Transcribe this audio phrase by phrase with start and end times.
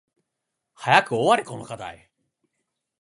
[0.73, 2.09] 早く終われこの課題